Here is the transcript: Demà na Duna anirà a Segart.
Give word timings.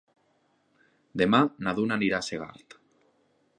Demà 1.23 1.43
na 1.67 1.75
Duna 1.81 1.99
anirà 2.01 2.21
a 2.23 2.29
Segart. 2.31 2.79